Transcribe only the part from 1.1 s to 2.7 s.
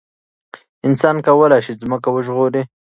کولای شي ځمکه وژغوري.